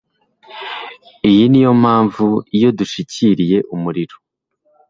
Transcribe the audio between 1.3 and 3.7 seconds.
niyo mpamvu iyo dushikirije